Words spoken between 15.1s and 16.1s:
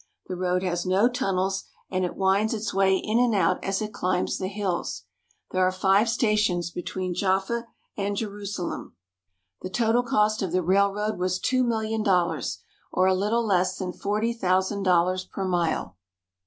per mile.